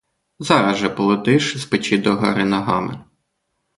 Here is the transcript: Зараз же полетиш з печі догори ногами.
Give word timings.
Зараз 0.39 0.77
же 0.77 0.89
полетиш 0.89 1.57
з 1.57 1.65
печі 1.65 1.97
догори 1.97 2.45
ногами. 2.45 2.99